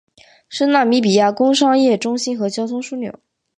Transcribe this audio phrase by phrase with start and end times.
[0.49, 3.19] 是纳米比亚工商业中心和交通枢纽。